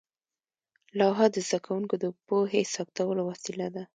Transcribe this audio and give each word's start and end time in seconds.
لوحه 0.99 1.25
د 1.31 1.37
زده 1.47 1.59
کوونکو 1.65 1.95
د 2.03 2.05
پوهې 2.27 2.61
ثبتولو 2.75 3.21
وسیله 3.31 3.67
وه. 3.73 3.83